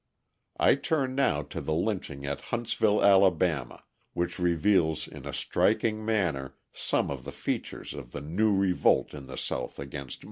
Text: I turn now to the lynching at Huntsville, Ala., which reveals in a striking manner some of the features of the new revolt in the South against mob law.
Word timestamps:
I 0.59 0.73
turn 0.73 1.13
now 1.13 1.43
to 1.43 1.61
the 1.61 1.75
lynching 1.75 2.25
at 2.25 2.41
Huntsville, 2.49 3.05
Ala., 3.05 3.83
which 4.13 4.39
reveals 4.39 5.07
in 5.07 5.27
a 5.27 5.31
striking 5.31 6.03
manner 6.03 6.55
some 6.73 7.11
of 7.11 7.23
the 7.23 7.31
features 7.31 7.93
of 7.93 8.11
the 8.11 8.21
new 8.21 8.51
revolt 8.51 9.13
in 9.13 9.27
the 9.27 9.37
South 9.37 9.77
against 9.77 10.17
mob 10.17 10.19
law. 10.19 10.19